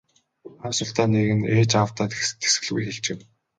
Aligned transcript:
Ам 0.65 0.71
султай 0.77 1.07
нэг 1.13 1.27
нь 1.37 1.49
ээж 1.55 1.71
аавдаа 1.79 2.07
тэсгэлгүй 2.41 2.83
хэлчихнэ. 2.85 3.25